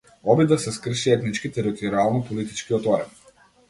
[0.33, 3.27] Обид да се скрши етнички територијално политичкиот орев.